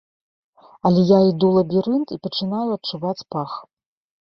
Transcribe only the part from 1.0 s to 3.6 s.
я іду лабірынт і пачынаю адчуваць пах.